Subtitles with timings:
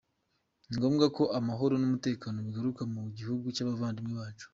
[0.67, 4.47] Ni ngombwa ko amahoro n’umutekano bigaruka mu gihugu cy’abavandimwe bacu.